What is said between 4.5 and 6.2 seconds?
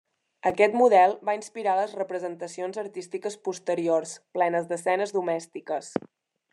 d'escenes domèstiques.